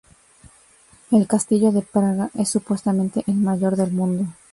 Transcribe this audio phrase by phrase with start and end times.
[1.11, 4.25] El Castillo de Praga es supuestamente el mayor del mundo.